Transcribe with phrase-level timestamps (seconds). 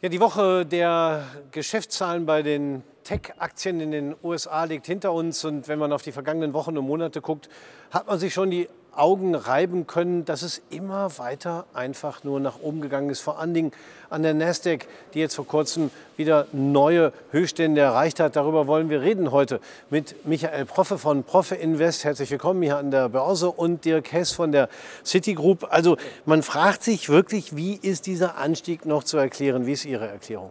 [0.00, 5.44] Ja, die Woche der Geschäftszahlen bei den Tech-Aktien in den USA liegt hinter uns.
[5.44, 7.48] Und wenn man auf die vergangenen Wochen und Monate guckt,
[7.90, 12.60] hat man sich schon die Augen reiben können, dass es immer weiter einfach nur nach
[12.60, 13.20] oben gegangen ist.
[13.20, 13.72] Vor allen Dingen
[14.10, 18.36] an der Nasdaq, die jetzt vor kurzem wieder neue Höchststände erreicht hat.
[18.36, 22.04] Darüber wollen wir reden heute mit Michael Proffe von Proffe Invest.
[22.04, 24.68] Herzlich willkommen hier an der Börse und Dirk Hess von der
[25.04, 25.66] Citigroup.
[25.70, 29.66] Also man fragt sich wirklich, wie ist dieser Anstieg noch zu erklären?
[29.66, 30.50] Wie ist Ihre Erklärung?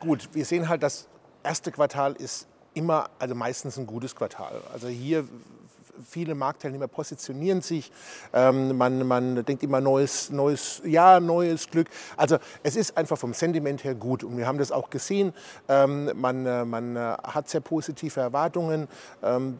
[0.00, 1.08] Gut, wir sehen halt, das
[1.42, 4.60] erste Quartal ist immer, also meistens ein gutes Quartal.
[4.72, 5.24] Also hier
[6.06, 7.90] viele Marktteilnehmer positionieren sich.
[8.32, 11.88] Ähm, man, man denkt immer neues, neues Jahr, neues Glück.
[12.16, 15.32] Also es ist einfach vom Sentiment her gut und wir haben das auch gesehen.
[15.68, 18.88] Ähm, man, äh, man äh, hat sehr positive Erwartungen.
[19.22, 19.56] Ähm,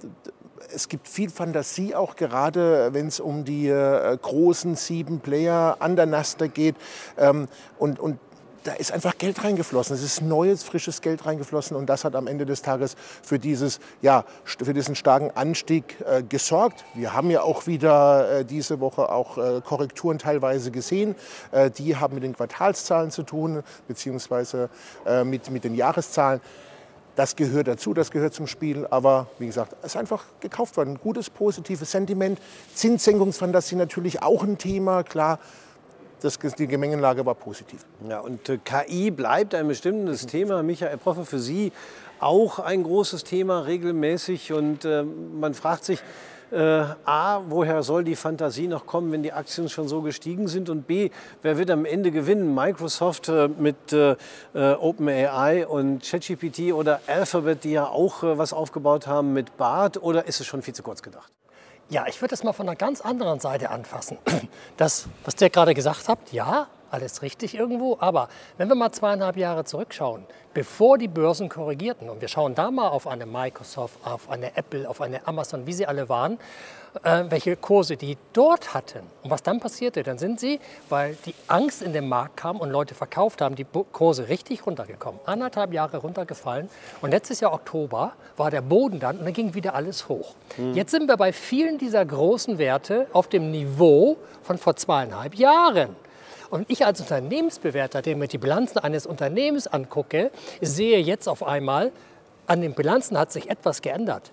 [0.74, 5.96] es gibt viel Fantasie auch gerade, wenn es um die äh, großen sieben Player an
[5.96, 6.77] der Nasdaq geht.
[7.16, 7.48] Ähm,
[7.79, 8.18] und, und
[8.69, 9.97] da ist einfach Geld reingeflossen.
[9.97, 13.80] Es ist neues, frisches Geld reingeflossen und das hat am Ende des Tages für, dieses,
[14.02, 16.85] ja, für diesen starken Anstieg äh, gesorgt.
[16.93, 21.15] Wir haben ja auch wieder äh, diese Woche auch äh, Korrekturen teilweise gesehen.
[21.51, 24.69] Äh, die haben mit den Quartalszahlen zu tun, beziehungsweise
[25.07, 26.43] äh, mit, mit den Jahreszahlen.
[27.16, 28.87] Das gehört dazu, das gehört zum Spiel.
[28.91, 30.91] Aber wie gesagt, es ist einfach gekauft worden.
[30.91, 32.38] Ein gutes, positives Sentiment.
[32.75, 35.38] Zinssenkungsfantasie natürlich auch ein Thema, klar
[36.21, 37.85] das, die Gemengenlage war positiv.
[38.09, 40.63] Ja, und äh, KI bleibt ein bestimmtes Thema.
[40.63, 41.73] Michael Proffe, für Sie
[42.21, 44.52] auch ein großes Thema regelmäßig.
[44.52, 46.02] Und äh, man fragt sich,
[46.51, 50.71] äh, A, woher soll die Fantasie noch kommen, wenn die Aktien schon so gestiegen sind?
[50.71, 51.10] Und B,
[51.43, 52.55] wer wird am Ende gewinnen?
[52.55, 54.16] Microsoft äh, mit äh,
[54.55, 60.03] äh OpenAI und ChatGPT oder Alphabet, die ja auch äh, was aufgebaut haben mit BART?
[60.03, 61.32] Oder ist es schon viel zu kurz gedacht?
[61.91, 64.19] Ja, ich würde das mal von einer ganz anderen Seite anfassen.
[64.77, 67.97] Das, was der gerade gesagt hat, ja, alles richtig irgendwo.
[68.00, 70.25] Aber wenn wir mal zweieinhalb Jahre zurückschauen,
[70.55, 74.89] bevor die Börsen korrigierten, und wir schauen da mal auf eine Microsoft, auf eine Apple,
[74.89, 76.39] auf eine Amazon, wie sie alle waren,
[77.03, 81.34] äh, welche Kurse die dort hatten und was dann passierte, dann sind sie, weil die
[81.47, 85.21] Angst in den Markt kam und Leute verkauft haben, die Kurse richtig runtergekommen.
[85.27, 86.69] Anderthalb Jahre runtergefallen
[87.00, 90.34] und letztes Jahr Oktober war der Boden dann und dann ging wieder alles hoch.
[90.56, 90.75] Mhm.
[90.75, 95.97] Jetzt sind wir bei vielen dieser großen Werte auf dem Niveau von vor zweieinhalb Jahren.
[96.50, 100.31] Und ich als Unternehmensbewerter, der mir die Bilanzen eines Unternehmens angucke,
[100.62, 101.93] sehe jetzt auf einmal,
[102.47, 104.31] an den Bilanzen hat sich etwas geändert.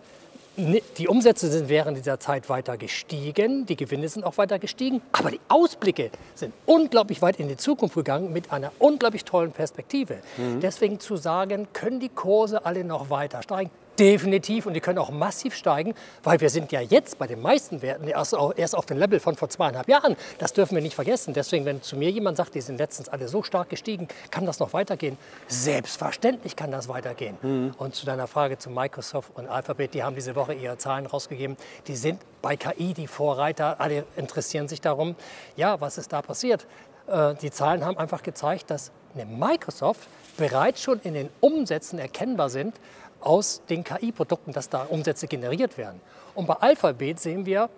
[0.57, 5.31] Die Umsätze sind während dieser Zeit weiter gestiegen, die Gewinne sind auch weiter gestiegen, aber
[5.31, 10.19] die Ausblicke sind unglaublich weit in die Zukunft gegangen mit einer unglaublich tollen Perspektive.
[10.37, 10.61] Mhm.
[10.61, 13.69] Deswegen zu sagen, können die Kurse alle noch weiter steigen?
[13.97, 17.81] Definitiv und die können auch massiv steigen, weil wir sind ja jetzt bei den meisten
[17.81, 20.15] Werten erst, erst auf dem Level von vor zweieinhalb Jahren.
[20.37, 21.33] Das dürfen wir nicht vergessen.
[21.33, 24.59] Deswegen, wenn zu mir jemand sagt, die sind letztens alle so stark gestiegen, kann das
[24.59, 25.17] noch weitergehen?
[25.47, 27.37] Selbstverständlich kann das weitergehen.
[27.41, 27.73] Mhm.
[27.77, 31.55] Und zu deiner Frage zu Microsoft und Alphabet, die haben diese Woche ihre Zahlen rausgegeben.
[31.87, 33.79] Die sind bei KI die Vorreiter.
[33.79, 35.15] Alle interessieren sich darum.
[35.55, 36.67] Ja, was ist da passiert?
[37.07, 40.07] Äh, die Zahlen haben einfach gezeigt, dass eine Microsoft
[40.37, 42.75] bereits schon in den Umsätzen erkennbar sind,
[43.21, 46.01] aus den KI-Produkten, dass da Umsätze generiert werden.
[46.33, 47.69] Und bei Alphabet sehen wir,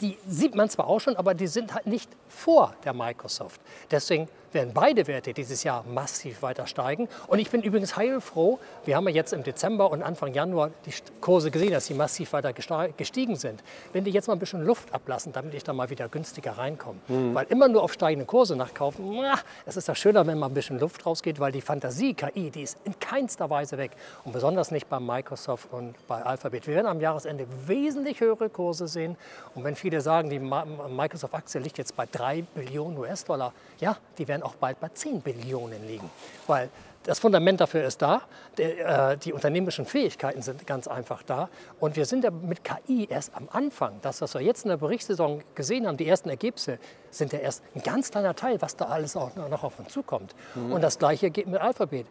[0.00, 3.60] die sieht man zwar auch schon, aber die sind halt nicht vor der Microsoft.
[3.90, 7.08] Deswegen werden beide Werte dieses Jahr massiv weiter steigen.
[7.26, 10.92] Und ich bin übrigens heilfroh, wir haben ja jetzt im Dezember und Anfang Januar die
[11.20, 13.62] Kurse gesehen, dass sie massiv weiter gestiegen sind.
[13.92, 16.98] Wenn die jetzt mal ein bisschen Luft ablassen, damit ich da mal wieder günstiger reinkomme.
[17.08, 17.34] Mhm.
[17.34, 19.22] Weil immer nur auf steigende Kurse nachkaufen,
[19.66, 22.62] es ist ja schöner, wenn mal ein bisschen Luft rausgeht, weil die Fantasie KI, die
[22.62, 23.92] ist in keinster Weise weg.
[24.24, 26.66] Und besonders nicht bei Microsoft und bei Alphabet.
[26.66, 29.16] Wir werden am Jahresende wesentlich höhere Kurse sehen.
[29.54, 34.41] Und wenn viele sagen, die Microsoft-Aktie liegt jetzt bei 3 Billionen US-Dollar, ja, die werden
[34.42, 36.10] auch bald bei 10 Billionen liegen.
[36.46, 36.68] Weil
[37.04, 38.22] das Fundament dafür ist da,
[38.58, 41.48] der, äh, die unternehmerischen Fähigkeiten sind ganz einfach da.
[41.80, 43.98] Und wir sind ja mit KI erst am Anfang.
[44.02, 46.78] Das, was wir jetzt in der Berichtssaison gesehen haben, die ersten Ergebnisse,
[47.10, 50.34] sind ja erst ein ganz kleiner Teil, was da alles auch noch auf uns zukommt.
[50.54, 50.72] Mhm.
[50.72, 52.06] Und das Gleiche geht mit Alphabet.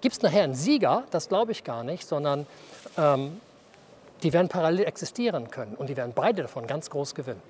[0.00, 1.04] Gibt es nachher einen Sieger?
[1.10, 2.46] Das glaube ich gar nicht, sondern
[2.96, 3.40] ähm,
[4.22, 7.42] die werden parallel existieren können und die werden beide davon ganz groß gewinnen.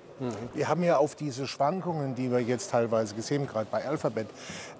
[0.53, 4.27] Wir haben ja auf diese Schwankungen, die wir jetzt teilweise gesehen haben, gerade bei Alphabet,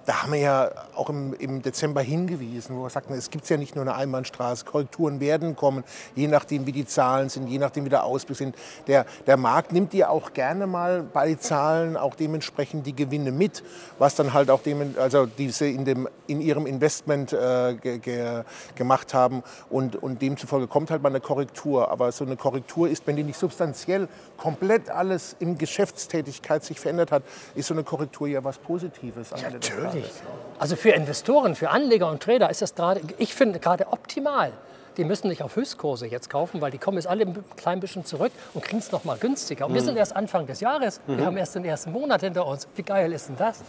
[0.08, 3.58] da haben wir ja auch im, im Dezember hingewiesen, wo wir sagten, es gibt ja
[3.58, 7.84] nicht nur eine Einbahnstraße, Korrekturen werden kommen, je nachdem wie die Zahlen sind, je nachdem
[7.84, 8.56] wie der Ausblick sind.
[8.86, 13.62] Der, der Markt nimmt ja auch gerne mal bei Zahlen auch dementsprechend die Gewinne mit,
[13.98, 18.44] was dann halt auch dem, also diese in, dem, in ihrem Investment äh, ge, ge,
[18.76, 21.90] gemacht haben und, und demzufolge kommt halt mal eine Korrektur.
[21.90, 24.08] Aber so eine Korrektur ist, wenn die nicht substanziell
[24.38, 27.22] komplett alles alles im Geschäftstätigkeit sich verändert hat,
[27.54, 29.30] ist so eine Korrektur ja was Positives.
[29.30, 30.10] Des Natürlich.
[30.58, 34.52] Also für Investoren, für Anleger und Trader ist das gerade, ich finde gerade optimal.
[34.98, 38.04] Die müssen nicht auf Höchstkurse jetzt kaufen, weil die kommen jetzt alle ein klein bisschen
[38.04, 39.66] zurück und kriegen es noch mal günstiger.
[39.66, 41.00] Und wir sind erst Anfang des Jahres.
[41.06, 42.66] Wir haben erst den ersten Monat hinter uns.
[42.74, 43.60] Wie geil ist denn das?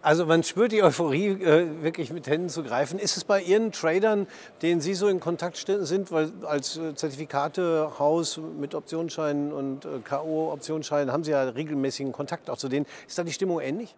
[0.00, 2.98] Also man spürt die Euphorie, äh, wirklich mit Händen zu greifen.
[2.98, 4.28] Ist es bei Ihren Tradern,
[4.62, 11.10] denen Sie so in Kontakt sind, weil als äh, Zertifikatehaus mit Optionsscheinen und äh, K.O.-Optionsscheinen
[11.10, 12.86] haben Sie ja regelmäßigen Kontakt auch zu denen.
[13.06, 13.94] Ist da die Stimmung ähnlich?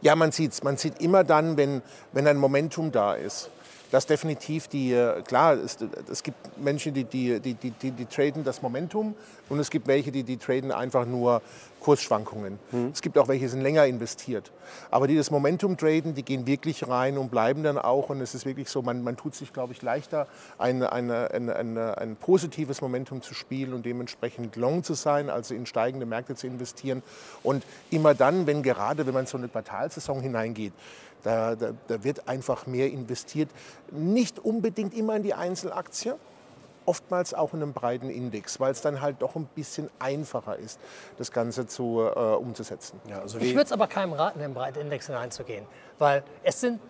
[0.00, 0.62] Ja, man sieht es.
[0.62, 1.82] Man sieht immer dann, wenn,
[2.12, 3.50] wenn ein Momentum da ist.
[3.90, 5.78] Dass definitiv die, äh, klar, es,
[6.10, 9.14] es gibt Menschen, die, die, die, die, die, traden das Momentum
[9.48, 11.40] und es gibt welche, die, die traden einfach nur
[11.86, 12.58] Kursschwankungen.
[12.92, 14.50] Es gibt auch welche, die sind länger investiert.
[14.90, 18.08] Aber die das Momentum traden, die gehen wirklich rein und bleiben dann auch.
[18.08, 20.26] Und es ist wirklich so, man, man tut sich, glaube ich, leichter,
[20.58, 25.64] ein, eine, eine, ein positives Momentum zu spielen und dementsprechend long zu sein, also in
[25.64, 27.04] steigende Märkte zu investieren.
[27.44, 30.72] Und immer dann, wenn gerade, wenn man so eine Quartalsaison hineingeht,
[31.26, 33.50] da, da, da wird einfach mehr investiert.
[33.90, 36.14] Nicht unbedingt immer in die Einzelaktie,
[36.86, 40.78] oftmals auch in einem breiten Index, weil es dann halt doch ein bisschen einfacher ist,
[41.18, 43.00] das Ganze zu, äh, umzusetzen.
[43.10, 45.66] Ja, also Ich würde es aber keinem raten, in den breiten Index hineinzugehen,
[45.98, 46.80] weil es sind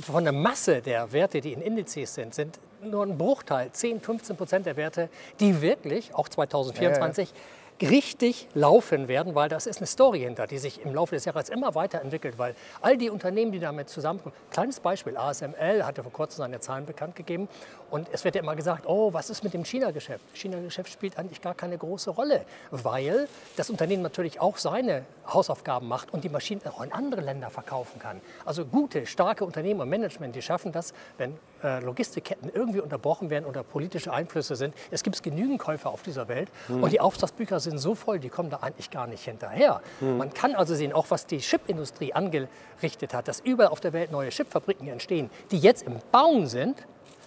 [0.00, 4.36] von der Masse der Werte, die in Indizes sind, sind nur ein Bruchteil, 10, 15
[4.36, 7.34] Prozent der Werte, die wirklich, auch 2024,
[7.82, 11.48] richtig laufen werden, weil das ist eine Story hinter, die sich im Laufe des Jahres
[11.48, 16.38] immer weiterentwickelt, weil all die Unternehmen, die damit zusammenkommen, kleines Beispiel, ASML hatte vor kurzem
[16.38, 17.48] seine Zahlen bekannt gegeben
[17.90, 20.24] und es wird ja immer gesagt, oh, was ist mit dem China-Geschäft?
[20.34, 26.12] China-Geschäft spielt eigentlich gar keine große Rolle, weil das Unternehmen natürlich auch seine Hausaufgaben macht
[26.12, 28.20] und die Maschinen auch in andere Länder verkaufen kann.
[28.44, 33.62] Also gute, starke Unternehmen und Management, die schaffen das, wenn Logistikketten irgendwie unterbrochen werden oder
[33.62, 34.74] politische Einflüsse sind.
[34.90, 38.50] Es gibt genügend Käufer auf dieser Welt und die Auftragsbücher sind so voll, die kommen
[38.50, 39.80] da eigentlich gar nicht hinterher.
[40.00, 44.10] Man kann also sehen, auch was die Chipindustrie angerichtet hat, dass überall auf der Welt
[44.10, 46.76] neue Chipfabriken entstehen, die jetzt im Bauen sind,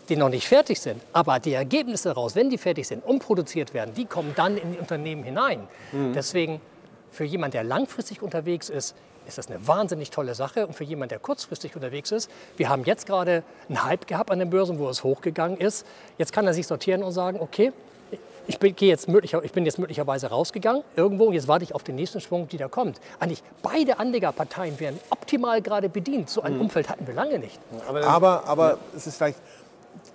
[0.09, 3.74] die noch nicht fertig sind, aber die Ergebnisse daraus, wenn die fertig sind und produziert
[3.74, 5.68] werden, die kommen dann in die Unternehmen hinein.
[5.91, 6.59] Deswegen
[7.09, 8.95] für jemanden, der langfristig unterwegs ist,
[9.27, 10.67] ist das eine wahnsinnig tolle Sache.
[10.67, 14.39] Und für jemanden, der kurzfristig unterwegs ist, wir haben jetzt gerade einen Hype gehabt an
[14.39, 15.85] den Börsen, wo es hochgegangen ist.
[16.17, 17.71] Jetzt kann er sich sortieren und sagen, okay,
[18.47, 21.73] ich bin, gehe jetzt möglicher, ich bin jetzt möglicherweise rausgegangen irgendwo und jetzt warte ich
[21.73, 22.99] auf den nächsten Schwung, die da kommt.
[23.19, 26.29] Eigentlich beide Anlegerparteien werden optimal gerade bedient.
[26.29, 27.59] So ein Umfeld hatten wir lange nicht.
[28.05, 29.37] Aber, aber es ist vielleicht,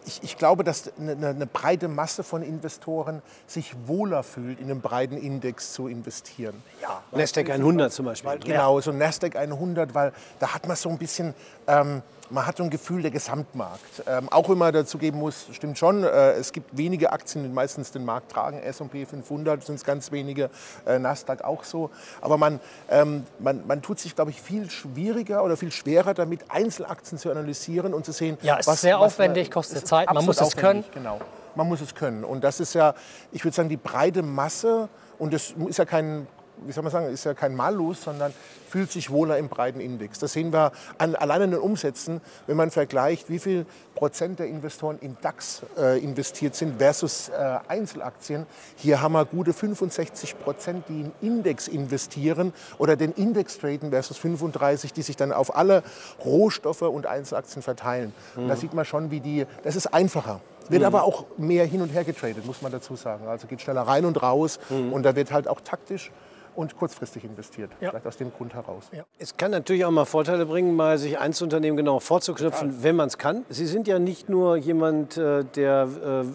[0.08, 4.80] ich, ich glaube, dass eine, eine- breite Masse von Investoren sich wohler fühlt, in einen
[4.80, 6.60] breiten Index zu investieren.
[6.82, 7.02] Ja.
[7.12, 8.30] Nasdaq 100 zum Beispiel.
[8.30, 11.34] Weil, genau, so Nasdaq 100, weil da hat man so ein bisschen,
[11.66, 14.02] ähm, man hat so ein Gefühl der Gesamtmarkt.
[14.06, 17.48] Ähm, auch wenn man dazu geben muss, stimmt schon, äh, es gibt wenige Aktien, die
[17.48, 18.58] meistens den Markt tragen.
[18.62, 20.50] S&P 500 sind es ganz wenige,
[20.86, 21.88] äh, Nasdaq auch so.
[22.20, 22.60] Aber man,
[22.90, 27.30] ähm, man, man tut sich, glaube ich, viel schwieriger oder viel schwerer damit, Einzelaktien zu
[27.30, 30.40] analysieren und zu sehen, Ja, es ist sehr aufwendig, kostet es ist Zeit, man muss
[30.40, 30.84] es können.
[30.92, 31.20] Genau,
[31.54, 32.24] man muss es können.
[32.24, 32.94] Und das ist ja,
[33.32, 36.26] ich würde sagen, die breite Masse, und das ist ja kein,
[36.66, 38.32] wie soll man sagen, ist ja kein Malus, sondern
[38.68, 40.18] fühlt sich wohler im breiten Index.
[40.18, 44.46] Das sehen wir an, allein an den Umsätzen, wenn man vergleicht, wie viel Prozent der
[44.46, 48.46] Investoren in DAX äh, investiert sind versus äh, Einzelaktien.
[48.76, 54.18] Hier haben wir gute 65 Prozent, die in Index investieren oder den Index traden versus
[54.18, 55.82] 35, die sich dann auf alle
[56.24, 58.12] Rohstoffe und Einzelaktien verteilen.
[58.36, 60.40] Und da sieht man schon, wie die, das ist einfacher.
[60.68, 63.26] Wird aber auch mehr hin und her getradet, muss man dazu sagen.
[63.26, 66.10] Also geht schneller rein und raus und da wird halt auch taktisch
[66.58, 67.70] und kurzfristig investiert.
[67.80, 67.90] Ja.
[67.90, 68.90] Vielleicht aus dem Grund heraus.
[69.18, 73.16] Es kann natürlich auch mal Vorteile bringen, mal sich Einzelunternehmen genau vorzuknüpfen, wenn man es
[73.16, 73.44] kann.
[73.48, 76.26] Sie sind ja nicht nur jemand, äh, der äh,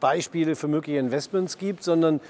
[0.00, 2.20] Beispiele für mögliche Investments gibt, sondern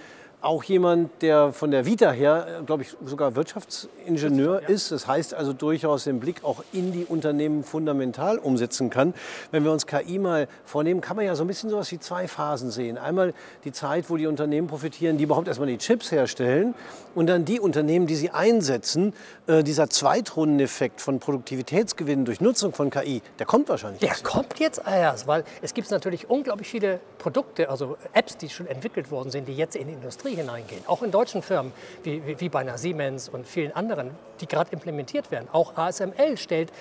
[0.41, 4.93] auch jemand, der von der Vita her, glaube ich, sogar Wirtschaftsingenieur ist.
[4.93, 9.15] Das heißt also durchaus den Blick auch in die Unternehmen fundamental umsetzen kann.
[9.51, 12.29] Wenn wir uns KI mal vornehmen, kann man ja so ein bisschen sowas wie zwei
[12.29, 12.99] Phasen sehen.
[12.99, 16.75] Einmal die Zeit, wo die Unternehmen profitieren, die überhaupt erstmal die Chips herstellen
[17.17, 19.15] und dann die Unternehmen, die sie einsetzen.
[19.49, 24.01] Äh, dieser Zweitrundeneffekt von Produktivitätsgewinnen durch Nutzung von KI, der kommt wahrscheinlich.
[24.01, 24.25] Der erst.
[24.25, 29.11] kommt jetzt erst, weil es gibt natürlich unglaublich viele Produkte, also Apps, die schon entwickelt
[29.11, 30.83] worden sind, die jetzt in die Industrie hineingehen.
[30.87, 34.71] Auch in deutschen Firmen, wie, wie, wie bei einer Siemens und vielen anderen, die gerade
[34.73, 35.49] implementiert werden.
[35.53, 36.73] Auch ASML stellt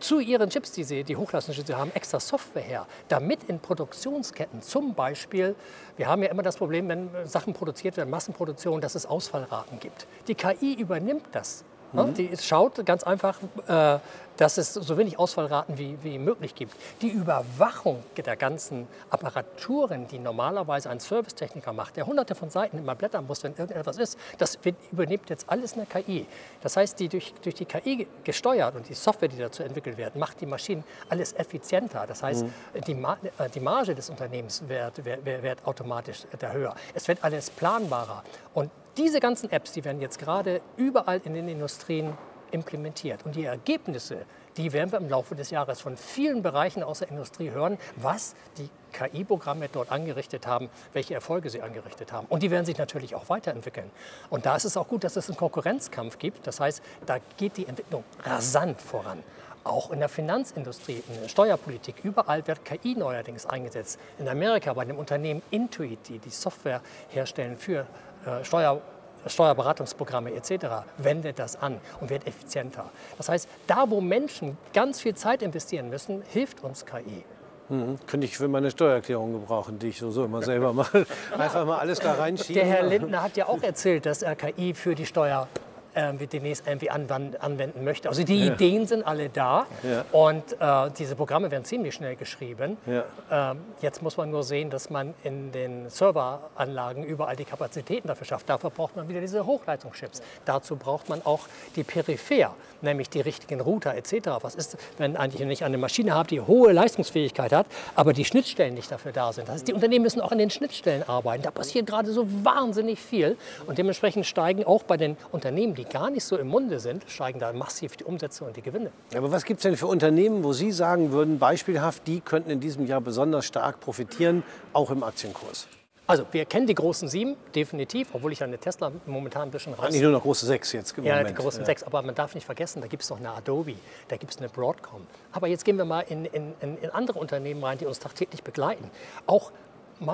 [0.00, 4.94] zu ihren Chips, die sie, die Hochleistungschips haben, extra Software her, damit in Produktionsketten zum
[4.94, 5.54] Beispiel,
[5.96, 10.06] wir haben ja immer das Problem, wenn Sachen produziert werden, Massenproduktion, dass es Ausfallraten gibt.
[10.28, 12.14] Die KI übernimmt das Mhm.
[12.14, 13.98] Die schaut ganz einfach, äh,
[14.36, 16.74] dass es so wenig Ausfallraten wie, wie möglich gibt.
[17.02, 22.94] Die Überwachung der ganzen Apparaturen, die normalerweise ein Servicetechniker macht, der hunderte von Seiten immer
[22.94, 24.58] blättern muss, wenn irgendetwas ist, das
[24.90, 26.26] übernimmt jetzt alles eine KI.
[26.62, 30.16] Das heißt, die durch, durch die KI gesteuert und die Software, die dazu entwickelt wird,
[30.16, 32.06] macht die Maschinen alles effizienter.
[32.06, 32.52] Das heißt, mhm.
[32.86, 36.74] die, äh, die Marge des Unternehmens wird, wird, wird automatisch höher.
[36.94, 38.24] Es wird alles planbarer.
[38.54, 42.16] Und diese ganzen Apps, die werden jetzt gerade überall in den Industrien
[42.50, 43.24] implementiert.
[43.24, 47.08] Und die Ergebnisse, die werden wir im Laufe des Jahres von vielen Bereichen aus der
[47.08, 52.26] Industrie hören, was die KI-Programme dort angerichtet haben, welche Erfolge sie angerichtet haben.
[52.28, 53.90] Und die werden sich natürlich auch weiterentwickeln.
[54.28, 56.46] Und da ist es auch gut, dass es einen Konkurrenzkampf gibt.
[56.46, 59.22] Das heißt, da geht die Entwicklung rasant voran.
[59.64, 63.98] Auch in der Finanzindustrie, in der Steuerpolitik, überall wird KI neuerdings eingesetzt.
[64.18, 67.86] In Amerika bei dem Unternehmen Intuit, die die Software herstellen für
[68.26, 68.80] äh, Steuer
[69.24, 70.66] Steuerberatungsprogramme etc.
[70.98, 72.90] wendet das an und wird effizienter.
[73.16, 77.24] Das heißt, da wo Menschen ganz viel Zeit investieren müssen, hilft uns KI.
[77.68, 77.98] Mhm.
[78.06, 81.06] Könnte ich für meine Steuererklärung gebrauchen, die ich so immer selber mache.
[81.38, 82.54] Einfach mal alles da reinschieben.
[82.54, 85.48] Der Herr Lindner hat ja auch erzählt, dass er KI für die Steuer
[85.94, 88.08] äh, demnächst irgendwie anwenden möchte.
[88.08, 88.52] Also die ja.
[88.52, 90.04] Ideen sind alle da ja.
[90.12, 92.76] und äh, diese Programme werden ziemlich schnell geschrieben.
[92.86, 93.52] Ja.
[93.52, 98.26] Ähm, jetzt muss man nur sehen, dass man in den Serveranlagen überall die Kapazitäten dafür
[98.26, 98.48] schafft.
[98.48, 100.22] Dafür braucht man wieder diese Hochleitungschips.
[100.44, 101.40] Dazu braucht man auch
[101.76, 104.28] die Peripher, nämlich die richtigen Router etc.
[104.40, 108.74] Was ist, wenn eigentlich nicht eine Maschine habe, die hohe Leistungsfähigkeit hat, aber die Schnittstellen
[108.74, 109.48] nicht dafür da sind?
[109.48, 111.42] Das heißt, die Unternehmen müssen auch an den Schnittstellen arbeiten.
[111.42, 115.88] Da passiert gerade so wahnsinnig viel und dementsprechend steigen auch bei den Unternehmen, die die
[115.88, 118.92] gar nicht so im Munde sind, steigen da massiv die Umsätze und die Gewinne.
[119.16, 122.60] Aber was gibt es denn für Unternehmen, wo Sie sagen würden, beispielhaft, die könnten in
[122.60, 125.66] diesem Jahr besonders stark profitieren, auch im Aktienkurs?
[126.06, 129.72] Also wir kennen die großen sieben, definitiv, obwohl ich an der Tesla momentan ein bisschen
[129.72, 129.86] raus...
[129.86, 131.30] Eigentlich nur noch große sechs jetzt im Ja, Moment.
[131.30, 131.66] die großen ja.
[131.66, 133.74] sechs, aber man darf nicht vergessen, da gibt es noch eine Adobe,
[134.08, 135.06] da gibt es eine Broadcom.
[135.30, 138.90] Aber jetzt gehen wir mal in, in, in andere Unternehmen rein, die uns tagtäglich begleiten.
[139.26, 139.52] Auch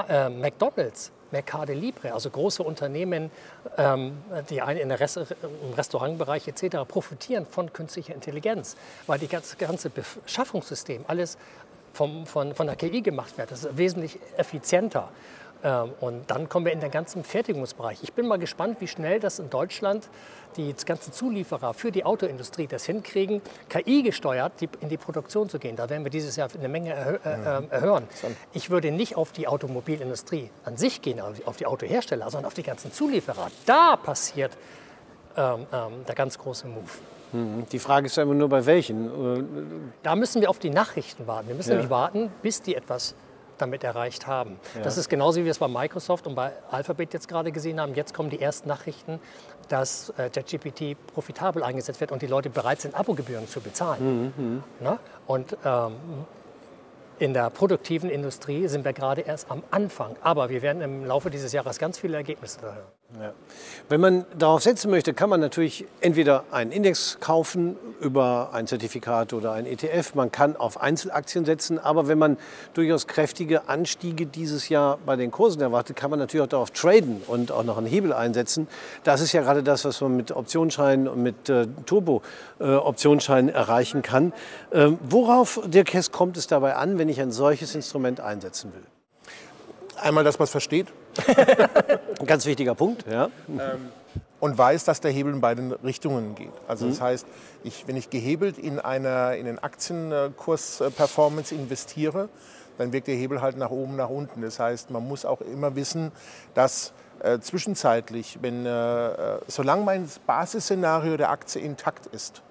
[0.08, 3.30] äh, McDonald's Mercade Libre, also große Unternehmen,
[3.76, 4.18] ähm,
[4.50, 6.78] die in der Rest, im Restaurantbereich etc.
[6.86, 11.38] profitieren von künstlicher Intelligenz, weil die ganze, ganze Beschaffungssystem alles
[11.92, 13.50] vom, von, von der KI gemacht wird.
[13.50, 15.08] Das ist wesentlich effizienter.
[15.62, 17.98] Ähm, und dann kommen wir in den ganzen Fertigungsbereich.
[18.02, 20.08] Ich bin mal gespannt, wie schnell das in Deutschland
[20.56, 25.76] die ganzen Zulieferer für die Autoindustrie das hinkriegen, KI gesteuert in die Produktion zu gehen.
[25.76, 28.08] Da werden wir dieses Jahr eine Menge äh, ähm, erhören.
[28.52, 32.62] Ich würde nicht auf die Automobilindustrie an sich gehen, auf die Autohersteller, sondern auf die
[32.62, 33.50] ganzen Zulieferer.
[33.66, 34.56] Da passiert
[35.36, 36.90] ähm, ähm, der ganz große Move.
[37.32, 37.66] Mhm.
[37.70, 39.06] Die Frage ist ja immer nur bei welchen.
[39.36, 39.44] Äh,
[40.02, 41.48] da müssen wir auf die Nachrichten warten.
[41.48, 41.76] Wir müssen ja.
[41.76, 43.14] nämlich warten, bis die etwas
[43.58, 44.58] damit erreicht haben.
[44.74, 44.82] Ja.
[44.82, 47.94] Das ist genauso wie wir es bei Microsoft und bei Alphabet jetzt gerade gesehen haben.
[47.94, 49.20] Jetzt kommen die ersten Nachrichten,
[49.68, 54.32] dass äh, JetGPT profitabel eingesetzt wird und die Leute bereit sind, Abogebühren zu bezahlen.
[54.36, 54.44] Mhm.
[54.44, 54.62] mhm.
[54.80, 54.98] Ne?
[55.26, 55.94] Und ähm,
[57.18, 60.16] in der produktiven Industrie sind wir gerade erst am Anfang.
[60.22, 62.97] Aber wir werden im Laufe dieses Jahres ganz viele Ergebnisse da hören.
[63.14, 63.32] Ja.
[63.88, 69.32] Wenn man darauf setzen möchte, kann man natürlich entweder einen Index kaufen über ein Zertifikat
[69.32, 70.14] oder ein ETF.
[70.14, 71.78] Man kann auf Einzelaktien setzen.
[71.78, 72.36] Aber wenn man
[72.74, 77.22] durchaus kräftige Anstiege dieses Jahr bei den Kursen erwartet, kann man natürlich auch darauf traden
[77.26, 78.68] und auch noch einen Hebel einsetzen.
[79.04, 84.02] Das ist ja gerade das, was man mit Optionsscheinen und mit äh, Turbo-Optionsscheinen äh, erreichen
[84.02, 84.34] kann.
[84.70, 88.84] Ähm, worauf, Dirk Hess, kommt es dabei an, wenn ich ein solches Instrument einsetzen will?
[89.96, 90.88] Einmal, dass man es versteht.
[91.26, 93.28] Ein ganz wichtiger Punkt, ja.
[93.48, 93.90] Ähm,
[94.40, 96.52] und weiß, dass der Hebel in beiden Richtungen geht.
[96.68, 97.04] Also das mhm.
[97.04, 97.26] heißt,
[97.64, 102.28] ich, wenn ich gehebelt in, einer, in einen Aktienkurs-Performance investiere,
[102.78, 104.42] dann wirkt der Hebel halt nach oben, nach unten.
[104.42, 106.12] Das heißt, man muss auch immer wissen,
[106.54, 112.42] dass äh, zwischenzeitlich, wenn, äh, äh solange mein Basisszenario der Aktie intakt ist,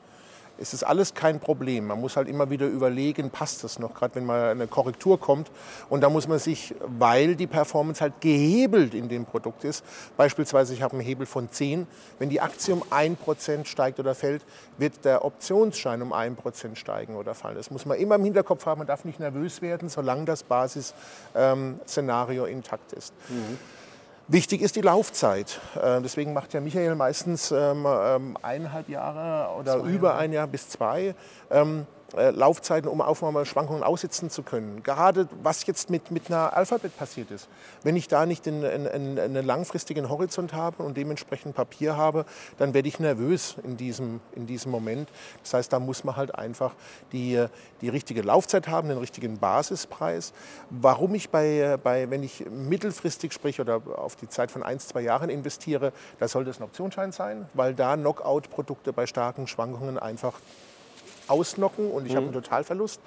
[0.59, 1.87] es ist alles kein Problem.
[1.87, 5.51] Man muss halt immer wieder überlegen, passt das noch, gerade wenn mal eine Korrektur kommt.
[5.89, 9.83] Und da muss man sich, weil die Performance halt gehebelt in dem Produkt ist,
[10.15, 11.87] beispielsweise ich habe einen Hebel von 10,
[12.19, 14.43] wenn die Aktie um 1% steigt oder fällt,
[14.77, 17.55] wird der Optionsschein um 1% steigen oder fallen.
[17.55, 22.45] Das muss man immer im Hinterkopf haben, man darf nicht nervös werden, solange das Basisszenario
[22.45, 23.13] ähm, intakt ist.
[23.29, 23.57] Mhm.
[24.29, 25.61] Wichtig ist die Laufzeit.
[25.81, 30.47] Äh, deswegen macht ja Michael meistens ähm, ähm, eineinhalb Jahre oder zwei über ein Jahr
[30.47, 31.15] bis zwei.
[32.15, 34.81] Äh, Laufzeiten, um auch mal Schwankungen aussitzen zu können.
[34.81, 37.49] Gerade was jetzt mit, mit einer Alphabet passiert ist.
[37.83, 42.25] Wenn ich da nicht einen, einen, einen langfristigen Horizont habe und dementsprechend Papier habe,
[42.59, 45.09] dann werde ich nervös in diesem, in diesem Moment.
[45.43, 46.75] Das heißt, da muss man halt einfach
[47.11, 47.45] die,
[47.81, 50.31] die richtige Laufzeit haben, den richtigen Basispreis.
[50.69, 55.01] Warum ich bei, bei, wenn ich mittelfristig sprich oder auf die Zeit von ein, zwei
[55.01, 60.39] Jahren investiere, da sollte es ein Optionsschein sein, weil da Knockout-Produkte bei starken Schwankungen einfach
[61.27, 62.17] ausnocken und ich mhm.
[62.17, 63.01] habe einen Totalverlust.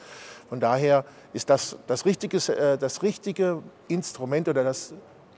[0.49, 4.95] Von daher ist das das richtige, äh, das richtige Instrument oder das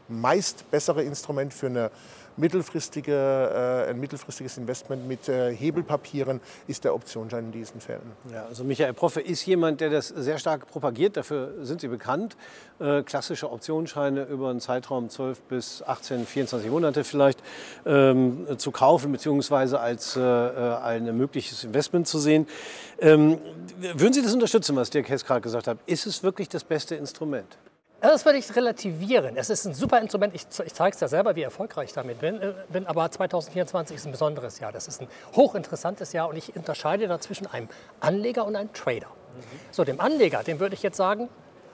[0.08, 1.90] meist bessere Instrument für eine
[2.36, 8.12] mittelfristige, äh, ein mittelfristiges Investment mit äh, Hebelpapieren ist der Optionsschein in diesen Fällen.
[8.32, 11.16] Ja, also Michael Proffe ist jemand, der das sehr stark propagiert.
[11.16, 12.36] Dafür sind Sie bekannt.
[12.80, 17.42] Äh, klassische Optionsscheine über einen Zeitraum 12 bis 18, 24 Monate vielleicht
[17.86, 22.46] ähm, zu kaufen beziehungsweise als äh, ein mögliches Investment zu sehen.
[23.00, 23.38] Ähm,
[23.78, 25.78] würden Sie das unterstützen, was Dirk Hess gerade gesagt hat?
[25.86, 27.58] Ist es wirklich das beste Instrument?
[28.02, 29.36] Das würde ich relativieren.
[29.36, 30.34] Es ist ein super Instrument.
[30.34, 32.84] Ich, ich zeige es ja selber, wie erfolgreich ich damit bin, äh, bin.
[32.88, 34.72] Aber 2024 ist ein besonderes Jahr.
[34.72, 35.06] Das ist ein
[35.36, 37.68] hochinteressantes Jahr und ich unterscheide da zwischen einem
[38.00, 39.06] Anleger und einem Trader.
[39.06, 39.42] Mhm.
[39.70, 41.28] So, dem Anleger, dem würde ich jetzt sagen,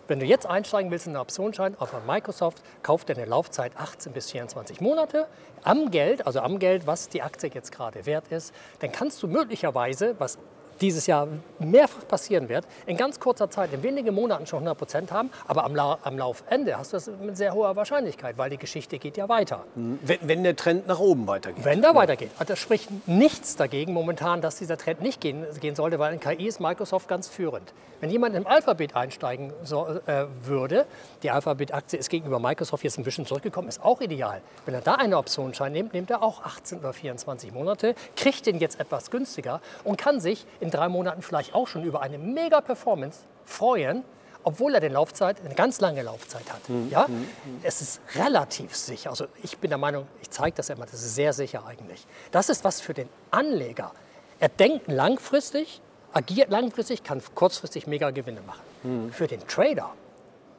[0.06, 4.12] wenn du jetzt einsteigen willst in einen Optionsschein auf Microsoft, kauf dir eine Laufzeit 18
[4.12, 5.28] bis 24 Monate
[5.62, 8.54] am Geld, also am Geld, was die Aktie jetzt gerade wert ist.
[8.80, 10.38] Dann kannst du möglicherweise, was
[10.80, 15.12] dieses Jahr mehrfach passieren wird, in ganz kurzer Zeit, in wenigen Monaten schon 100 Prozent
[15.12, 18.58] haben, aber am, La am Laufende hast du das mit sehr hoher Wahrscheinlichkeit, weil die
[18.58, 19.64] Geschichte geht ja weiter.
[19.74, 21.64] Wenn, wenn der Trend nach oben weitergeht.
[21.64, 21.96] Wenn der ja.
[21.96, 22.30] weitergeht.
[22.38, 26.20] Also das spricht nichts dagegen momentan, dass dieser Trend nicht gehen, gehen sollte, weil in
[26.20, 27.72] KI ist Microsoft ganz führend.
[28.00, 30.86] Wenn jemand im Alphabet einsteigen so, äh, würde,
[31.24, 34.40] die Alphabet-Aktie ist gegenüber Microsoft jetzt ein bisschen zurückgekommen, ist auch ideal.
[34.66, 38.60] Wenn er da eine Optionsschein nimmt, nimmt er auch 18 oder 24 Monate, kriegt den
[38.60, 42.60] jetzt etwas günstiger und kann sich in drei Monaten vielleicht auch schon über eine mega
[42.60, 44.04] Performance freuen,
[44.44, 46.68] obwohl er eine Laufzeit, eine ganz lange Laufzeit hat.
[46.68, 46.88] Mhm.
[46.90, 47.06] Ja?
[47.08, 47.26] Mhm.
[47.62, 49.10] Es ist relativ sicher.
[49.10, 52.06] Also ich bin der Meinung, ich zeige das immer, das ist sehr sicher eigentlich.
[52.30, 53.92] Das ist was für den Anleger.
[54.40, 55.80] Er denkt langfristig,
[56.12, 58.62] agiert langfristig, kann kurzfristig mega Gewinne machen.
[58.84, 59.12] Mhm.
[59.12, 59.90] Für den Trader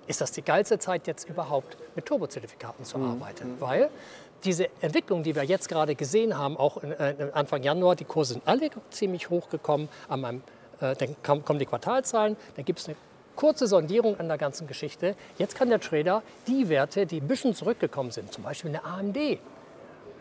[0.10, 3.12] ist das die geilste Zeit jetzt überhaupt mit Turbozertifikaten zu mhm.
[3.12, 3.62] arbeiten, mhm.
[3.62, 3.90] weil
[4.44, 8.34] diese Entwicklung, die wir jetzt gerade gesehen haben, auch in, äh, Anfang Januar, die Kurse
[8.34, 9.88] sind alle ziemlich hochgekommen.
[10.08, 10.42] An meinem,
[10.82, 12.96] äh, dann kommen die Quartalzahlen, dann gibt es eine
[13.36, 15.16] kurze Sondierung an der ganzen Geschichte.
[15.38, 19.40] Jetzt kann der Trader die Werte, die ein bisschen zurückgekommen sind, zum Beispiel eine AMD,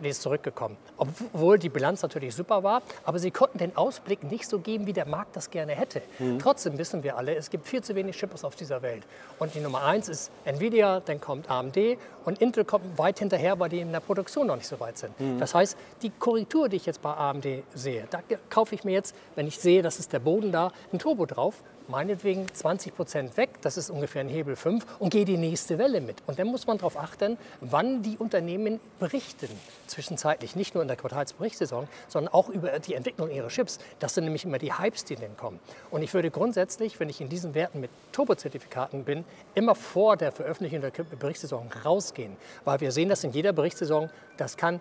[0.07, 0.77] ist zurückgekommen.
[0.97, 4.93] Obwohl die Bilanz natürlich super war, aber sie konnten den Ausblick nicht so geben, wie
[4.93, 6.03] der Markt das gerne hätte.
[6.19, 6.39] Mhm.
[6.39, 9.05] Trotzdem wissen wir alle, es gibt viel zu wenig Chips auf dieser Welt.
[9.39, 11.77] Und die Nummer eins ist Nvidia, dann kommt AMD
[12.25, 15.19] und Intel kommt weit hinterher, weil die in der Produktion noch nicht so weit sind.
[15.21, 15.39] Mhm.
[15.39, 19.15] Das heißt, die Korrektur, die ich jetzt bei AMD sehe, da kaufe ich mir jetzt,
[19.35, 21.55] wenn ich sehe, das ist der Boden da, ein Turbo drauf
[21.89, 26.01] meinetwegen 20 Prozent weg, das ist ungefähr ein Hebel 5, und gehe die nächste Welle
[26.01, 26.17] mit.
[26.27, 29.49] Und dann muss man darauf achten, wann die Unternehmen berichten,
[29.87, 33.79] zwischenzeitlich, nicht nur in der Quartalsberichtssaison, sondern auch über die Entwicklung ihrer Chips.
[33.99, 35.59] Das sind nämlich immer die Hypes, die dann kommen.
[35.91, 39.25] Und ich würde grundsätzlich, wenn ich in diesen Werten mit Turbozertifikaten bin,
[39.55, 44.57] immer vor der Veröffentlichung der Berichtssaison rausgehen, weil wir sehen das in jeder Berichtssaison, das
[44.57, 44.81] kann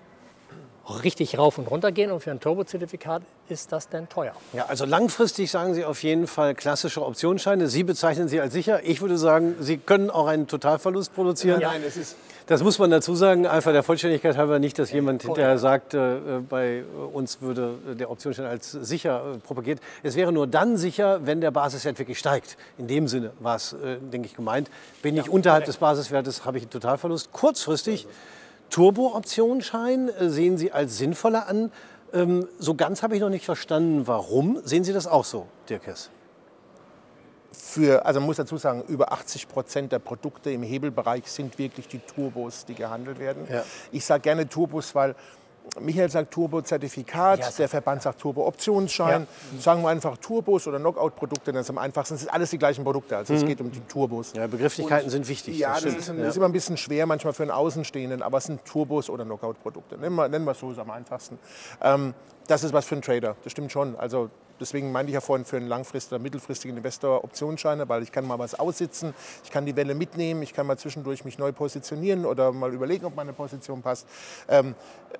[1.03, 4.33] richtig rauf und runter gehen und für ein Turbozertifikat ist das denn teuer.
[4.53, 7.67] Ja, also langfristig sagen Sie auf jeden Fall klassische Optionsscheine.
[7.67, 8.81] Sie bezeichnen sie als sicher.
[8.83, 11.61] Ich würde sagen, Sie können auch einen Totalverlust produzieren.
[11.61, 12.15] Nein, es ist
[12.47, 16.15] das muss man dazu sagen, einfach der Vollständigkeit halber nicht, dass jemand hinterher sagt, äh,
[16.47, 19.81] bei uns würde der Optionsschein als sicher äh, propagiert.
[20.01, 22.55] Es wäre nur dann sicher, wenn der Basiswert wirklich steigt.
[22.77, 24.69] In dem Sinne war es, äh, denke ich, gemeint.
[25.01, 27.33] Bin ich ja, unterhalb des Basiswertes, habe ich einen Totalverlust.
[27.33, 28.07] Kurzfristig
[28.69, 31.71] Turbo-Optionsschein äh, sehen Sie als sinnvoller an.
[32.13, 34.59] Ähm, so ganz habe ich noch nicht verstanden, warum.
[34.63, 36.09] Sehen Sie das auch so, Dirk Hess?
[37.51, 41.87] Für, also man muss dazu sagen, über 80 Prozent der Produkte im Hebelbereich sind wirklich
[41.87, 43.47] die Turbos, die gehandelt werden.
[43.51, 43.63] Ja.
[43.91, 45.15] Ich sage gerne Turbos, weil
[45.79, 49.27] Michael sagt Turbo-Zertifikat, ja, der Verband sagt Turbo-Optionsschein.
[49.53, 49.59] Ja.
[49.59, 52.15] Sagen wir einfach Turbos oder Knockout-Produkte, das ist am einfachsten.
[52.15, 53.39] Es sind alles die gleichen Produkte, also mhm.
[53.39, 54.33] es geht um die Turbos.
[54.33, 55.57] Ja, Begrifflichkeiten Und, sind wichtig.
[55.57, 56.27] Ja, das, das ist, ein, ja.
[56.27, 59.97] ist, immer ein bisschen schwer manchmal für einen Außenstehenden, aber es sind Turbos oder Knockout-Produkte.
[59.97, 61.37] Nennen wir, nennen wir es so, ist am einfachsten.
[61.81, 62.13] Ähm,
[62.47, 63.95] das ist was für einen Trader, das stimmt schon.
[63.97, 68.11] Also Deswegen meinte ich ja vorhin für einen langfristigen oder mittelfristigen Investor Optionsscheine, weil ich
[68.11, 71.51] kann mal was aussitzen, ich kann die Welle mitnehmen, ich kann mal zwischendurch mich neu
[71.51, 74.07] positionieren oder mal überlegen, ob meine Position passt.
[74.47, 74.75] Ähm,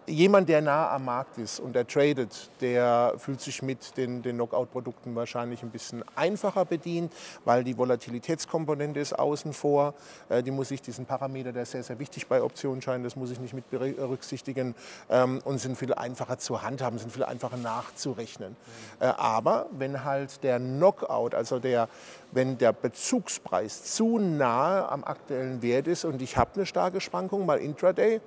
[0.06, 4.36] jemand, der nah am Markt ist und der tradet, der fühlt sich mit den, den
[4.36, 7.14] Knockout-Produkten wahrscheinlich ein bisschen einfacher bedient,
[7.46, 9.94] weil die Volatilitätskomponente ist außen vor.
[10.30, 13.32] Äh, die muss ich, diesen Parameter, der ist sehr, sehr wichtig bei Optionsscheinen, das muss
[13.32, 14.76] ich nicht mit berücksichtigen
[15.10, 18.52] ähm, und sind viel einfacher zu handhaben, sind viel einfacher nachzurechnen.
[18.52, 19.06] Mhm.
[19.06, 21.90] Äh, Aber wenn halt der Knockout, also der,
[22.32, 27.46] wenn der Bezugspreis zu nahe am aktuellen Wert ist und ich habe eine starke Schwankung,
[27.46, 28.22] mal intraday,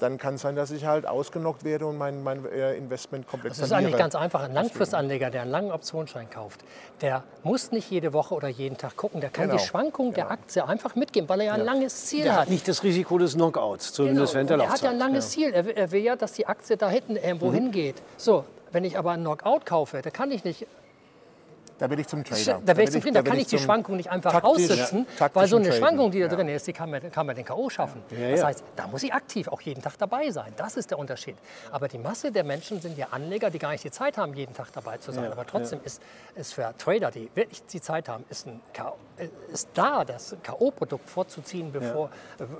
[0.00, 3.52] dann kann es sein, dass ich halt ausgenockt werde und mein, mein äh, Investment komplett
[3.52, 4.42] Das ist eigentlich ganz einfach.
[4.42, 6.64] Ein Langfristanleger, der einen langen Optionsschein kauft,
[7.02, 9.20] der muss nicht jede Woche oder jeden Tag gucken.
[9.20, 9.58] Der kann Genau.
[9.60, 12.40] die Schwankung der Aktie einfach mitgeben, weil er ja ein langes Ziel Der hat.
[12.42, 14.34] hat nicht das Risiko des Knockouts, zumindest Genau.
[14.34, 14.90] während der Und er hat ja Laufzeit.
[14.90, 15.52] ein langes Ziel.
[15.52, 17.96] Er will, er will ja, dass die Aktie da hinten irgendwo hingeht.
[18.16, 20.66] So, wenn ich aber einen Knockout kaufe, da kann ich nicht
[21.78, 22.60] Da bin ich zum Trader.
[22.64, 24.48] Da, will ich bin zum Trainer, da bin kann ich die Schwankung nicht einfach taktisch-
[24.70, 25.78] aussitzen, taktischen weil so eine Traden.
[25.80, 26.34] Schwankung, die da Ja.
[26.34, 27.68] drin ist, die kann man, kann man den K.O.
[27.68, 28.02] schaffen.
[28.10, 28.46] das ja.
[28.46, 30.52] heißt, da muss ich aktiv auch jeden Tag dabei sein.
[30.56, 31.36] Das ist der Unterschied.
[31.72, 34.54] Aber die Masse der Menschen sind ja Anleger, die gar nicht die Zeit haben, jeden
[34.54, 35.30] Tag dabei zu sein.
[35.32, 36.00] Aber trotzdem ist,
[36.36, 38.94] ist für Trader, die wirklich die Zeit haben, ist, ein K.O.
[39.52, 42.10] ist da das K.O.-Produkt vorzuziehen, bevor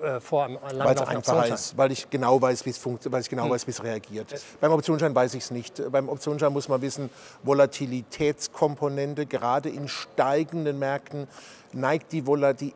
[0.02, 1.52] äh, vor einem Weil es Optionsschein.
[1.52, 3.38] ist, weil ich genau weiß, wie es funktioniert, weil ich Hm.
[3.38, 4.34] genau weiß, wie es reagiert.
[4.60, 5.82] Beim Optionsschein weiß ich es nicht.
[5.92, 7.10] Beim Optionsschein muss man wissen,
[7.42, 11.28] Volatilitätskomponente, gerade in steigenden Märkten,
[11.72, 12.72] neigt die, Vola- die,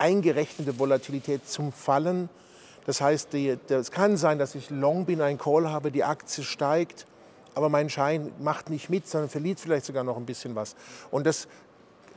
[0.00, 2.28] eingerechnete Volatilität zum Fallen.
[2.86, 7.06] Das heißt, es kann sein, dass ich long bin, ein Call habe, die Aktie steigt,
[7.54, 10.74] aber mein Schein macht nicht mit, sondern verliert vielleicht sogar noch ein bisschen was.
[11.10, 11.46] Und das,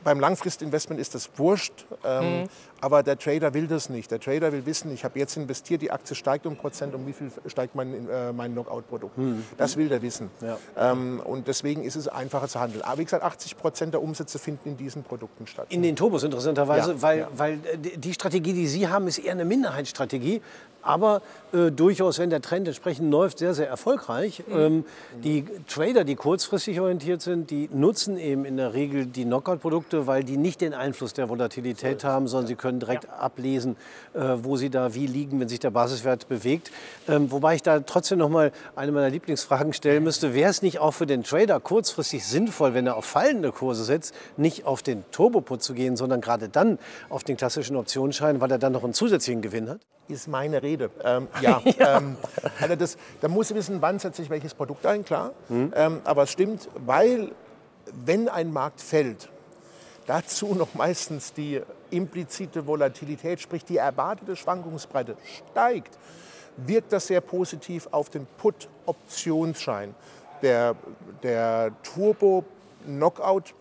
[0.02, 2.48] beim Langfristinvestment ist das wurscht, ähm,
[2.84, 4.10] aber der Trader will das nicht.
[4.10, 7.14] Der Trader will wissen, ich habe jetzt investiert, die Aktie steigt um Prozent, um wie
[7.14, 9.14] viel steigt mein, äh, mein Knockout-Produkt.
[9.56, 10.28] Das will der wissen.
[10.76, 12.82] Ähm, und deswegen ist es einfacher zu handeln.
[12.82, 15.68] Aber wie gesagt, 80 Prozent der Umsätze finden in diesen Produkten statt.
[15.70, 17.28] In den Turbos interessanterweise, Ja, weil, ja.
[17.34, 20.42] weil äh, die die Strategie, die Sie haben, ist eher eine Minderheitsstrategie,
[20.84, 24.44] aber äh, durchaus, wenn der Trend entsprechend läuft, sehr, sehr erfolgreich.
[24.46, 24.54] Mhm.
[24.58, 24.84] Ähm,
[25.22, 30.24] die Trader, die kurzfristig orientiert sind, die nutzen eben in der Regel die Knockout-Produkte, weil
[30.24, 33.76] die nicht den Einfluss der Volatilität haben, sondern sie können direkt ablesen,
[34.14, 36.70] äh, wo sie da wie liegen, wenn sich der Basiswert bewegt.
[37.08, 40.78] Ähm, wobei ich da trotzdem noch mal eine meiner Lieblingsfragen stellen müsste, wäre es nicht
[40.78, 45.04] auch für den Trader kurzfristig sinnvoll, wenn er auf fallende Kurse setzt, nicht auf den
[45.10, 48.94] Turboput zu gehen, sondern gerade dann auf den klassischen Optionsschein, weil er dann noch einen
[48.94, 49.80] zusätzlichen Gewinn hat?
[50.08, 50.90] ist meine Rede.
[51.02, 52.16] Ähm, ja, Ähm,
[52.60, 55.32] also das, da muss ich wissen, wann setze ich welches Produkt ein, klar.
[55.74, 57.32] Ähm, aber es stimmt, weil
[58.04, 59.28] wenn ein Markt fällt,
[60.06, 61.60] dazu noch meistens die
[61.94, 65.16] implizite Volatilität, sprich die erwartete Schwankungsbreite
[65.50, 65.98] steigt,
[66.56, 69.94] wirkt das sehr positiv auf den Put-Optionsschein.
[70.42, 70.74] Der,
[71.22, 73.54] der Turbo-Knockout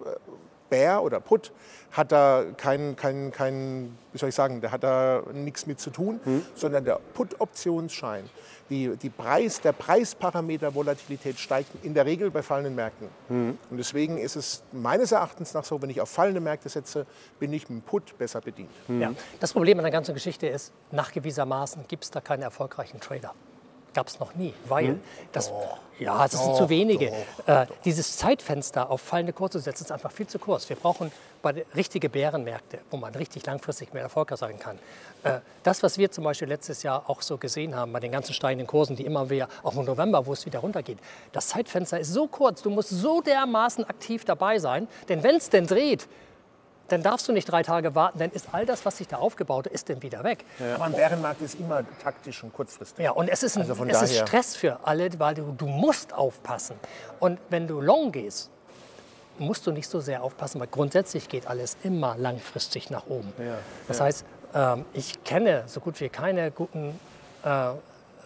[0.73, 1.51] Bär oder Put
[1.91, 5.91] hat da keinen, kein, kein, wie soll ich sagen, der hat da nichts mit zu
[5.91, 6.19] tun,
[6.55, 8.23] sondern der Put-Optionsschein,
[8.71, 13.09] die, die Preis, der Preisparameter Volatilität steigt in der Regel bei fallenden Märkten.
[13.29, 17.05] Und deswegen ist es meines Erachtens nach so, wenn ich auf fallende Märkte setze,
[17.39, 18.71] bin ich mit dem Put besser bedient.
[18.87, 19.11] Ja.
[19.39, 23.35] Das Problem an der ganzen Geschichte ist, nachgewiesenermaßen gibt es da keine erfolgreichen Trader.
[23.93, 24.99] Gab es noch nie, weil
[25.31, 25.51] das,
[25.99, 27.11] ja, das sind zu wenige.
[27.45, 30.67] äh, dieses Zeitfenster auf fallende Kurse zu setzen, ist einfach viel zu kurz.
[30.67, 31.11] Wir brauchen
[31.43, 34.79] bei richtige Bärenmärkte, wo man richtig langfristig mehr erfolgreich sein kann.
[35.23, 38.33] Äh, das, was wir zum Beispiel letztes Jahr auch so gesehen haben, bei den ganzen
[38.33, 40.97] steigenden Kursen, die immer wieder, auch im November, wo es wieder runtergeht,
[41.31, 45.49] das Zeitfenster ist so kurz, du musst so dermaßen aktiv dabei sein, denn wenn es
[45.49, 46.07] denn dreht,
[46.93, 49.65] dann darfst du nicht drei Tage warten, dann ist all das, was sich da aufgebaut
[49.65, 50.45] hat, ist dann wieder weg.
[50.75, 53.03] Aber ein Bärenmarkt ist immer taktisch und kurzfristig.
[53.03, 55.65] Ja, und es ist, ein, Also von es ist Stress für alle, weil du, du
[55.65, 56.75] musst aufpassen.
[57.19, 58.51] Und wenn du long gehst,
[59.39, 63.33] musst du nicht so sehr aufpassen, weil grundsätzlich geht alles immer langfristig nach oben.
[63.87, 66.99] das heißt, ähm, ich kenne so gut wie keine guten
[67.43, 67.71] äh,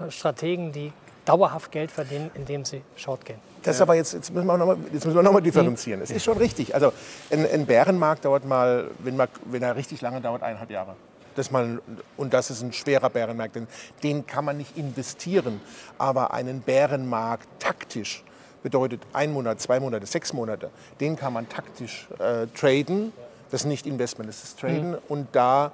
[0.10, 0.92] Strategen, die
[1.24, 3.40] dauerhaft Geld verdienen, indem sie short gehen.
[3.63, 5.43] Das ist aber jetzt, jetzt müssen wir nochmal noch mal Mhm.
[5.43, 6.02] differenzieren.
[6.02, 6.74] Es ist schon richtig.
[6.74, 6.93] Also
[7.32, 10.96] ein, ein Bärenmarkt dauert mal wenn, man, wenn er richtig lange dauert, eineinhalb Jahre.
[11.36, 11.82] Das mal,
[12.17, 13.67] und das ist ein schwerer Bärenmarkt, denn
[14.04, 15.62] den kann man nicht investieren.
[15.98, 18.24] Aber einen Bärenmarkt taktisch
[18.63, 23.13] bedeutet ein Monat, zwei Monate, sechs Monate, den kann man taktisch äh, traden.
[23.52, 24.91] Das ist nicht Investment, das ist Traden.
[24.91, 24.98] Mhm.
[25.08, 25.72] Und da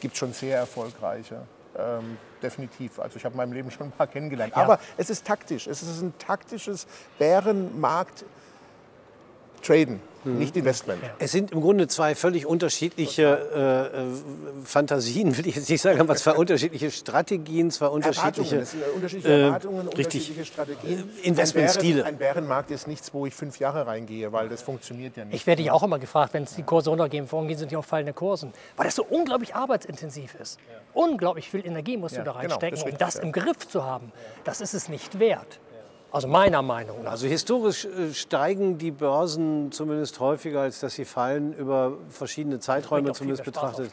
[0.00, 1.36] gibt es schon sehr erfolgreiche.
[1.78, 2.98] Ähm, definitiv.
[2.98, 4.56] Also ich habe in meinem Leben schon ein paar kennengelernt.
[4.56, 5.66] Aber es ist taktisch.
[5.66, 6.86] Es ist ein taktisches
[7.18, 8.24] Bärenmarkt
[9.66, 11.00] Traden, nicht Investment.
[11.18, 16.00] Es sind im Grunde zwei völlig unterschiedliche äh, äh, Fantasien, will ich jetzt nicht sagen,
[16.00, 21.10] aber zwei unterschiedliche Strategien, zwei unterschiedliche Erwartungen, sind unterschiedliche äh, Erwartungen, richtig, unterschiedliche Strategien.
[21.22, 22.04] Investmentstile.
[22.04, 25.24] Ein, Bären, ein Bärenmarkt ist nichts, wo ich fünf Jahre reingehe, weil das funktioniert ja
[25.24, 25.34] nicht.
[25.34, 27.76] Ich werde ja auch immer gefragt, wenn es die Kurse runtergehen, warum gehen sie nicht
[27.76, 28.52] auf fallende Kursen?
[28.76, 30.58] Weil das so unglaublich arbeitsintensiv ist.
[30.92, 33.22] Unglaublich viel Energie musst Ja, du da genau, reinstecken, das ist um das ja.
[33.22, 34.12] im Griff zu haben.
[34.44, 35.60] Das ist es nicht wert.
[36.16, 37.10] Also meiner Meinung nach.
[37.10, 43.12] Also historisch äh, steigen die Börsen zumindest häufiger, als dass sie fallen, über verschiedene Zeiträume
[43.12, 43.90] zumindest betrachtet.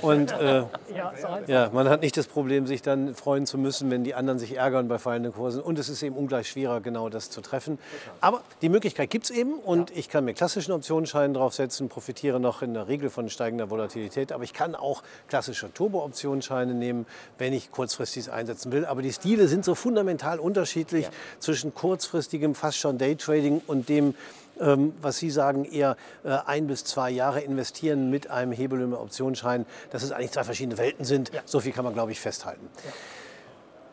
[0.00, 0.64] Und äh,
[0.96, 1.12] ja,
[1.46, 4.56] ja, man hat nicht das Problem, sich dann freuen zu müssen, wenn die anderen sich
[4.56, 5.60] ärgern bei fallenden Kursen.
[5.60, 7.78] Und es ist eben ungleich schwerer, genau das zu treffen.
[8.22, 9.96] Aber die Möglichkeit gibt es eben und ja.
[9.98, 14.32] ich kann mir klassischen Optionsschein draufsetzen, profitiere noch in der Regel von steigender Volatilität.
[14.32, 17.04] Aber ich kann auch klassische Turbo-Optionsscheine nehmen,
[17.36, 18.86] wenn ich kurzfristig einsetzen will.
[18.86, 24.14] Aber die Stile sind so fundamental unterschiedlich zwischen kurzfristigem, fast schon Daytrading und dem,
[24.60, 28.92] ähm, was Sie sagen, eher äh, ein bis zwei Jahre investieren mit einem Hebel im
[28.92, 31.32] Optionsschein, dass es eigentlich zwei verschiedene Welten sind.
[31.32, 31.40] Ja.
[31.44, 32.68] So viel kann man, glaube ich, festhalten.
[32.84, 32.92] Ja.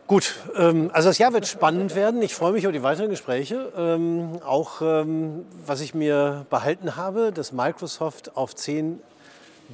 [0.07, 2.21] Gut, ähm, also das Jahr wird spannend werden.
[2.21, 3.73] Ich freue mich auf die weiteren Gespräche.
[3.75, 9.01] Ähm, auch ähm, was ich mir behalten habe, dass Microsoft auf 10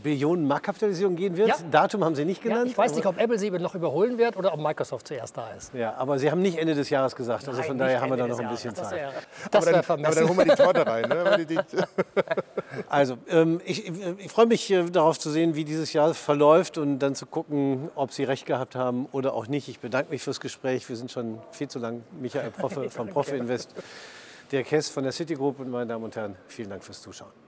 [0.02, 1.50] Billionen Marktkapitalisierung gehen wird.
[1.50, 1.56] Ja.
[1.72, 2.66] Datum haben Sie nicht genannt.
[2.66, 5.50] Ja, ich weiß nicht, ob Apple sie noch überholen wird oder ob Microsoft zuerst da
[5.52, 5.74] ist.
[5.74, 7.48] Ja, aber Sie haben nicht Ende des Jahres gesagt.
[7.48, 9.14] Also Nein, von daher haben wir da noch ein bisschen Zeit.
[9.52, 11.10] Das wäre aber, aber dann holen wir die Torte rein.
[11.10, 11.48] Ne?
[12.90, 17.00] also, ähm, ich, ich freue mich äh, darauf zu sehen, wie dieses Jahr verläuft und
[17.00, 19.68] dann zu gucken, ob Sie recht gehabt haben oder auch nicht.
[19.70, 20.88] Ich bedanke mich fürs Gespräch.
[20.90, 22.04] Wir sind schon viel zu lang.
[22.20, 23.74] Michael Proffe vom Profi Invest,
[24.52, 27.43] der Kess von der Citigroup und meine Damen und Herren, vielen Dank fürs Zuschauen.